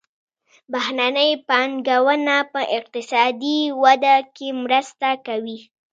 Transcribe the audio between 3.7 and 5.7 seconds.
وده کې مرسته کوي.